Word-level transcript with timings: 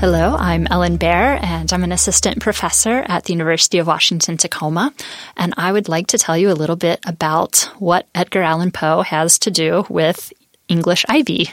Hello, 0.00 0.34
I'm 0.34 0.66
Ellen 0.70 0.96
Baer, 0.96 1.38
and 1.42 1.70
I'm 1.70 1.84
an 1.84 1.92
assistant 1.92 2.40
professor 2.40 3.04
at 3.06 3.24
the 3.24 3.34
University 3.34 3.76
of 3.76 3.86
Washington 3.86 4.38
Tacoma. 4.38 4.94
And 5.36 5.52
I 5.58 5.70
would 5.70 5.90
like 5.90 6.06
to 6.06 6.18
tell 6.18 6.38
you 6.38 6.50
a 6.50 6.56
little 6.56 6.74
bit 6.74 7.00
about 7.04 7.70
what 7.78 8.08
Edgar 8.14 8.40
Allan 8.40 8.70
Poe 8.70 9.02
has 9.02 9.38
to 9.40 9.50
do 9.50 9.84
with 9.90 10.32
English 10.68 11.04
ivy. 11.06 11.50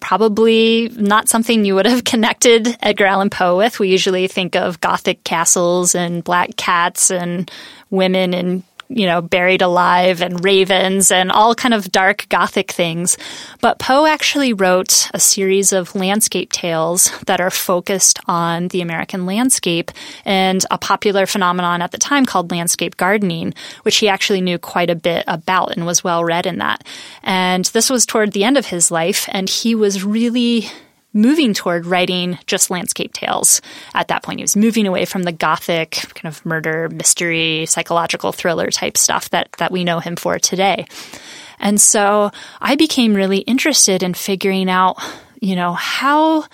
Probably 0.00 0.88
not 0.94 1.28
something 1.28 1.66
you 1.66 1.74
would 1.74 1.84
have 1.84 2.04
connected 2.04 2.74
Edgar 2.80 3.04
Allan 3.04 3.28
Poe 3.28 3.58
with. 3.58 3.78
We 3.78 3.90
usually 3.90 4.28
think 4.28 4.56
of 4.56 4.80
Gothic 4.80 5.22
castles 5.22 5.94
and 5.94 6.24
black 6.24 6.56
cats 6.56 7.10
and 7.10 7.50
women 7.90 8.32
in 8.32 8.64
you 8.88 9.06
know, 9.06 9.20
buried 9.20 9.62
alive 9.62 10.22
and 10.22 10.42
ravens 10.42 11.10
and 11.10 11.30
all 11.30 11.54
kind 11.54 11.74
of 11.74 11.92
dark 11.92 12.26
gothic 12.28 12.70
things. 12.70 13.18
But 13.60 13.78
Poe 13.78 14.06
actually 14.06 14.52
wrote 14.52 15.10
a 15.12 15.20
series 15.20 15.72
of 15.72 15.94
landscape 15.94 16.52
tales 16.52 17.10
that 17.26 17.40
are 17.40 17.50
focused 17.50 18.18
on 18.26 18.68
the 18.68 18.80
American 18.80 19.26
landscape 19.26 19.90
and 20.24 20.64
a 20.70 20.78
popular 20.78 21.26
phenomenon 21.26 21.82
at 21.82 21.90
the 21.90 21.98
time 21.98 22.24
called 22.24 22.50
landscape 22.50 22.96
gardening, 22.96 23.54
which 23.82 23.98
he 23.98 24.08
actually 24.08 24.40
knew 24.40 24.58
quite 24.58 24.90
a 24.90 24.94
bit 24.94 25.24
about 25.26 25.72
and 25.72 25.84
was 25.84 26.02
well 26.02 26.24
read 26.24 26.46
in 26.46 26.58
that. 26.58 26.84
And 27.22 27.66
this 27.66 27.90
was 27.90 28.06
toward 28.06 28.32
the 28.32 28.44
end 28.44 28.56
of 28.56 28.66
his 28.66 28.90
life, 28.90 29.28
and 29.32 29.48
he 29.48 29.74
was 29.74 30.04
really 30.04 30.70
moving 31.18 31.52
toward 31.52 31.84
writing 31.84 32.38
just 32.46 32.70
landscape 32.70 33.12
tales 33.12 33.60
at 33.92 34.08
that 34.08 34.22
point. 34.22 34.38
He 34.38 34.44
was 34.44 34.56
moving 34.56 34.86
away 34.86 35.04
from 35.04 35.24
the 35.24 35.32
gothic 35.32 35.90
kind 36.14 36.32
of 36.32 36.44
murder, 36.46 36.88
mystery, 36.88 37.66
psychological 37.66 38.30
thriller 38.32 38.70
type 38.70 38.96
stuff 38.96 39.30
that, 39.30 39.50
that 39.58 39.72
we 39.72 39.82
know 39.82 39.98
him 39.98 40.14
for 40.16 40.38
today. 40.38 40.86
And 41.58 41.80
so 41.80 42.30
I 42.60 42.76
became 42.76 43.14
really 43.14 43.38
interested 43.38 44.04
in 44.04 44.14
figuring 44.14 44.70
out, 44.70 44.96
you 45.40 45.56
know, 45.56 45.72
how 45.72 46.44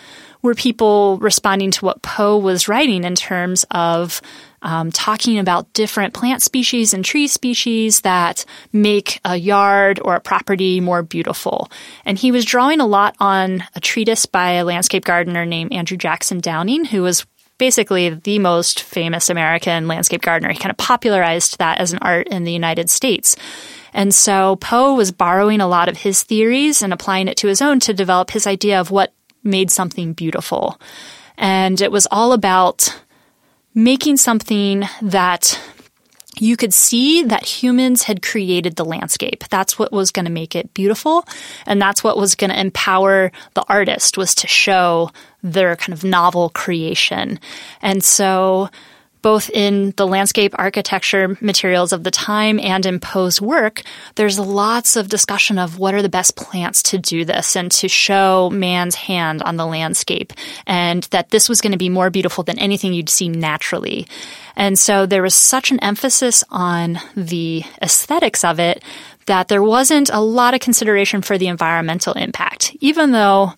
were 0.44 0.54
people 0.54 1.16
responding 1.18 1.70
to 1.70 1.86
what 1.86 2.02
Poe 2.02 2.36
was 2.36 2.68
writing 2.68 3.02
in 3.04 3.14
terms 3.14 3.64
of 3.70 4.20
um, 4.60 4.92
talking 4.92 5.38
about 5.38 5.72
different 5.72 6.12
plant 6.12 6.42
species 6.42 6.92
and 6.92 7.02
tree 7.02 7.26
species 7.26 8.02
that 8.02 8.44
make 8.70 9.20
a 9.24 9.36
yard 9.36 10.00
or 10.04 10.14
a 10.14 10.20
property 10.20 10.80
more 10.80 11.02
beautiful. 11.02 11.70
And 12.04 12.18
he 12.18 12.30
was 12.30 12.44
drawing 12.44 12.80
a 12.80 12.86
lot 12.86 13.16
on 13.20 13.64
a 13.74 13.80
treatise 13.80 14.26
by 14.26 14.52
a 14.52 14.66
landscape 14.66 15.06
gardener 15.06 15.46
named 15.46 15.72
Andrew 15.72 15.96
Jackson 15.96 16.40
Downing, 16.40 16.84
who 16.84 17.00
was 17.00 17.24
basically 17.56 18.10
the 18.10 18.38
most 18.38 18.82
famous 18.82 19.30
American 19.30 19.88
landscape 19.88 20.20
gardener. 20.20 20.52
He 20.52 20.58
kind 20.58 20.70
of 20.70 20.76
popularized 20.76 21.56
that 21.58 21.78
as 21.78 21.94
an 21.94 22.00
art 22.02 22.28
in 22.28 22.44
the 22.44 22.52
United 22.52 22.90
States. 22.90 23.34
And 23.94 24.14
so 24.14 24.56
Poe 24.56 24.94
was 24.94 25.10
borrowing 25.10 25.62
a 25.62 25.68
lot 25.68 25.88
of 25.88 25.96
his 25.96 26.22
theories 26.22 26.82
and 26.82 26.92
applying 26.92 27.28
it 27.28 27.38
to 27.38 27.48
his 27.48 27.62
own 27.62 27.80
to 27.80 27.94
develop 27.94 28.30
his 28.30 28.46
idea 28.46 28.78
of 28.78 28.90
what 28.90 29.14
made 29.44 29.70
something 29.70 30.12
beautiful. 30.12 30.80
And 31.36 31.80
it 31.80 31.92
was 31.92 32.06
all 32.10 32.32
about 32.32 33.00
making 33.74 34.16
something 34.16 34.84
that 35.02 35.60
you 36.38 36.56
could 36.56 36.74
see 36.74 37.22
that 37.22 37.44
humans 37.44 38.04
had 38.04 38.22
created 38.22 38.76
the 38.76 38.84
landscape. 38.84 39.44
That's 39.50 39.78
what 39.78 39.92
was 39.92 40.10
going 40.10 40.24
to 40.24 40.30
make 40.30 40.56
it 40.56 40.74
beautiful. 40.74 41.24
And 41.66 41.80
that's 41.80 42.02
what 42.02 42.16
was 42.16 42.34
going 42.34 42.50
to 42.50 42.58
empower 42.58 43.30
the 43.54 43.64
artist 43.68 44.16
was 44.16 44.34
to 44.36 44.48
show 44.48 45.10
their 45.42 45.76
kind 45.76 45.92
of 45.92 46.02
novel 46.02 46.50
creation. 46.50 47.38
And 47.82 48.02
so 48.02 48.68
both 49.24 49.48
in 49.48 49.94
the 49.96 50.06
landscape 50.06 50.54
architecture 50.58 51.38
materials 51.40 51.94
of 51.94 52.04
the 52.04 52.10
time 52.10 52.60
and 52.60 52.84
in 52.84 53.00
Poe's 53.00 53.40
work, 53.40 53.80
there's 54.16 54.38
lots 54.38 54.96
of 54.96 55.08
discussion 55.08 55.58
of 55.58 55.78
what 55.78 55.94
are 55.94 56.02
the 56.02 56.10
best 56.10 56.36
plants 56.36 56.82
to 56.82 56.98
do 56.98 57.24
this 57.24 57.56
and 57.56 57.72
to 57.72 57.88
show 57.88 58.50
man's 58.50 58.94
hand 58.94 59.42
on 59.42 59.56
the 59.56 59.64
landscape, 59.64 60.34
and 60.66 61.04
that 61.04 61.30
this 61.30 61.48
was 61.48 61.62
going 61.62 61.72
to 61.72 61.78
be 61.78 61.88
more 61.88 62.10
beautiful 62.10 62.44
than 62.44 62.58
anything 62.58 62.92
you'd 62.92 63.08
see 63.08 63.30
naturally. 63.30 64.06
And 64.56 64.78
so 64.78 65.06
there 65.06 65.22
was 65.22 65.34
such 65.34 65.70
an 65.70 65.80
emphasis 65.80 66.44
on 66.50 66.98
the 67.16 67.62
aesthetics 67.80 68.44
of 68.44 68.60
it 68.60 68.82
that 69.24 69.48
there 69.48 69.62
wasn't 69.62 70.10
a 70.10 70.20
lot 70.20 70.52
of 70.52 70.60
consideration 70.60 71.22
for 71.22 71.38
the 71.38 71.48
environmental 71.48 72.12
impact, 72.12 72.76
even 72.80 73.12
though 73.12 73.54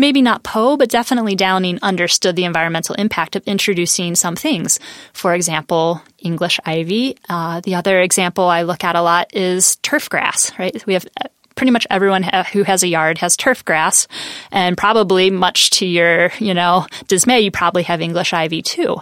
maybe 0.00 0.22
not 0.22 0.42
Poe, 0.42 0.76
but 0.76 0.88
definitely 0.88 1.36
Downing 1.36 1.78
understood 1.82 2.34
the 2.34 2.44
environmental 2.44 2.94
impact 2.96 3.36
of 3.36 3.44
introducing 3.44 4.14
some 4.14 4.34
things. 4.34 4.80
For 5.12 5.34
example, 5.34 6.02
English 6.18 6.58
ivy. 6.64 7.16
Uh, 7.28 7.60
the 7.60 7.76
other 7.76 8.00
example 8.00 8.44
I 8.44 8.62
look 8.62 8.82
at 8.82 8.96
a 8.96 9.02
lot 9.02 9.36
is 9.36 9.76
turf 9.76 10.08
grass, 10.08 10.50
right? 10.58 10.84
We 10.86 10.94
have 10.94 11.06
uh, 11.20 11.28
pretty 11.54 11.70
much 11.70 11.86
everyone 11.90 12.22
who 12.52 12.62
has 12.62 12.82
a 12.82 12.88
yard 12.88 13.18
has 13.18 13.36
turf 13.36 13.62
grass 13.64 14.08
and 14.50 14.78
probably 14.78 15.30
much 15.30 15.68
to 15.70 15.84
your 15.84 16.32
you 16.38 16.54
know 16.54 16.86
dismay 17.06 17.40
you 17.40 17.50
probably 17.50 17.82
have 17.82 18.00
english 18.00 18.32
ivy 18.32 18.62
too 18.62 18.96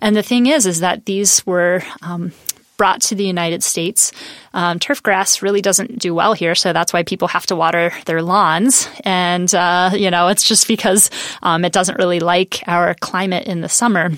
and 0.00 0.14
the 0.14 0.22
thing 0.22 0.46
is 0.46 0.64
is 0.64 0.78
that 0.78 1.06
these 1.06 1.44
were 1.44 1.82
um, 2.02 2.30
brought 2.76 3.00
to 3.02 3.14
the 3.14 3.24
United 3.24 3.62
States. 3.62 4.12
Um, 4.52 4.78
turf 4.78 5.02
grass 5.02 5.42
really 5.42 5.60
doesn't 5.60 5.98
do 5.98 6.14
well 6.14 6.32
here, 6.32 6.54
so 6.54 6.72
that's 6.72 6.92
why 6.92 7.02
people 7.02 7.28
have 7.28 7.46
to 7.46 7.56
water 7.56 7.92
their 8.06 8.22
lawns. 8.22 8.88
And, 9.04 9.52
uh, 9.54 9.90
you 9.94 10.10
know, 10.10 10.28
it's 10.28 10.46
just 10.46 10.68
because 10.68 11.10
um, 11.42 11.64
it 11.64 11.72
doesn't 11.72 11.98
really 11.98 12.20
like 12.20 12.62
our 12.66 12.94
climate 12.94 13.46
in 13.46 13.60
the 13.60 13.68
summer. 13.68 14.10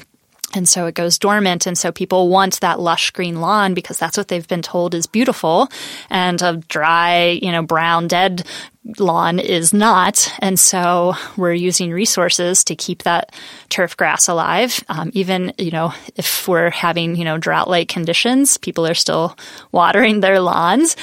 And 0.55 0.69
so 0.69 0.87
it 0.87 0.95
goes 0.95 1.19
dormant. 1.19 1.67
And 1.67 1.77
so 1.77 1.93
people 1.93 2.29
want 2.29 2.61
that 2.61 2.81
lush 2.81 3.11
green 3.11 3.41
lawn 3.41 3.75
because 3.75 3.99
that's 3.99 4.17
what 4.17 4.29
they've 4.29 4.47
been 4.47 4.63
told 4.63 4.95
is 4.95 5.07
beautiful. 5.07 5.69
And 6.09 6.41
a 6.41 6.57
dry, 6.69 7.39
you 7.43 7.53
know, 7.53 7.63
brown, 7.63 8.09
dead 8.09 8.47
lawn 8.99 9.39
is 9.39 9.73
not. 9.75 10.33
And 10.41 10.59
so 10.59 11.15
we're 11.37 11.53
using 11.53 11.93
resources 11.93 12.65
to 12.65 12.77
keep 12.77 13.03
that 13.03 13.35
turf 13.69 13.97
grass 13.97 14.29
alive. 14.29 14.83
Um, 14.89 15.11
even, 15.15 15.53
you 15.59 15.71
know, 15.71 15.93
if 16.15 16.47
we're 16.47 16.71
having, 16.71 17.17
you 17.17 17.25
know, 17.25 17.39
drought 17.39 17.69
like 17.69 17.89
conditions, 17.89 18.57
people 18.57 18.87
are 18.87 18.95
still 18.95 19.37
watering 19.73 20.21
their 20.21 20.41
lawns, 20.41 20.97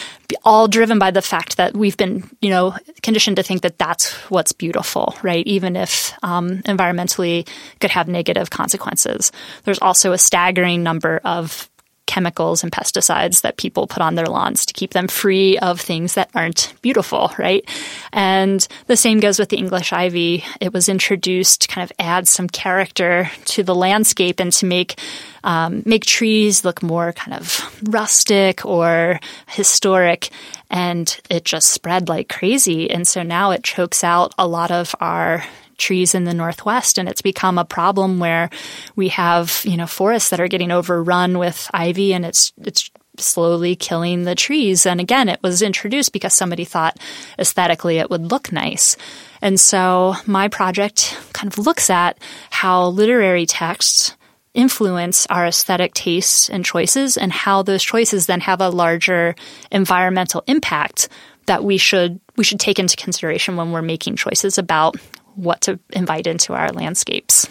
all 0.44 0.68
driven 0.68 1.00
by 1.00 1.12
the 1.12 1.22
fact 1.22 1.58
that 1.58 1.76
we've 1.76 1.98
been, 1.98 2.30
you 2.42 2.50
know, 2.50 2.76
conditioned 3.02 3.38
to 3.38 3.44
think 3.44 3.62
that 3.62 3.78
that's 3.78 4.14
what's 4.30 4.52
beautiful, 4.52 5.16
right? 5.22 5.46
Even 5.46 5.76
if 5.76 6.14
um, 6.24 6.60
environmentally 6.64 7.48
could 7.80 7.92
have 7.92 8.08
negative 8.08 8.50
consequences. 8.50 9.32
There's 9.64 9.80
also 9.80 10.14
a 10.14 10.18
staggering 10.18 10.84
number 10.84 11.20
of 11.24 11.70
chemicals 12.14 12.62
and 12.62 12.72
pesticides 12.72 13.42
that 13.42 13.58
people 13.58 13.88
put 13.88 14.04
on 14.04 14.14
their 14.14 14.28
lawns 14.28 14.68
to 14.68 14.74
keep 14.74 14.94
them 14.94 15.08
free 15.08 15.58
of 15.58 15.82
things 15.82 16.14
that 16.14 16.30
aren't 16.36 16.72
beautiful, 16.84 17.32
right? 17.40 17.68
And 18.12 18.68
the 18.86 18.96
same 18.96 19.20
goes 19.20 19.40
with 19.40 19.50
the 19.50 19.58
English 19.58 19.92
ivy. 19.92 20.44
It 20.62 20.74
was 20.74 20.90
introduced 20.90 21.64
to 21.64 21.68
kind 21.70 21.84
of 21.84 21.92
add 21.98 22.28
some 22.28 22.48
character 22.48 23.32
to 23.46 23.64
the 23.64 23.74
landscape 23.74 24.40
and 24.40 24.54
to 24.54 24.68
make 24.68 25.00
um, 25.44 25.82
make 25.86 26.06
trees 26.06 26.64
look 26.64 26.84
more 26.84 27.14
kind 27.14 27.36
of 27.36 27.60
rustic 27.90 28.64
or 28.64 29.20
historic. 29.48 30.30
And 30.70 31.20
it 31.32 31.46
just 31.46 31.72
spread 31.72 32.10
like 32.10 32.30
crazy. 32.30 32.92
And 32.92 33.08
so 33.08 33.24
now 33.24 33.52
it 33.52 33.64
chokes 33.64 34.04
out 34.04 34.34
a 34.38 34.48
lot 34.48 34.70
of 34.70 34.94
our 35.02 35.44
trees 35.84 36.16
in 36.16 36.24
the 36.24 36.34
Northwest. 36.34 36.98
And 36.98 37.08
it's 37.08 37.22
become 37.22 37.58
a 37.58 37.66
problem 37.66 38.20
where 38.20 38.50
we 38.96 39.10
have, 39.10 39.62
you 39.66 39.78
know, 39.78 39.88
forests 39.88 40.30
that 40.30 40.40
are 40.40 40.48
getting 40.48 40.72
overrun 40.72 41.38
with 41.38 41.70
ivy 41.74 42.14
and 42.14 42.26
it's, 42.26 42.54
it's 42.58 42.90
slowly 43.18 43.76
killing 43.76 44.24
the 44.24 44.36
trees. 44.36 44.86
And 44.86 45.00
again, 45.00 45.30
it 45.30 45.42
was 45.44 45.62
introduced 45.62 46.14
because 46.14 46.34
somebody 46.34 46.66
thought 46.66 46.98
aesthetically 47.38 47.98
it 47.98 48.10
would 48.10 48.32
look 48.32 48.52
nice. 48.52 48.98
And 49.42 49.60
so 49.60 50.16
my 50.26 50.48
project 50.48 51.18
kind 51.34 51.52
of 51.52 51.60
looks 51.60 51.90
at 51.90 52.18
how 52.50 52.88
literary 52.88 53.46
texts 53.46 54.16
influence 54.54 55.26
our 55.28 55.48
aesthetic 55.48 55.94
tastes 55.94 56.50
and 56.50 56.64
choices 56.64 57.18
and 57.18 57.32
how 57.32 57.64
those 57.64 57.84
choices 57.84 58.26
then 58.26 58.40
have 58.40 58.62
a 58.62 58.70
larger 58.70 59.36
environmental 59.72 60.44
impact 60.48 61.10
that 61.48 61.64
we 61.64 61.78
should 61.78 62.20
we 62.36 62.44
should 62.44 62.60
take 62.60 62.80
into 62.80 62.96
consideration 62.96 63.58
when 63.58 63.72
we're 63.72 63.82
making 63.82 64.16
choices 64.16 64.58
about 64.58 64.96
what 65.36 65.62
to 65.62 65.80
invite 65.92 66.28
into 66.28 66.54
our 66.54 66.72
landscapes. 66.72 67.48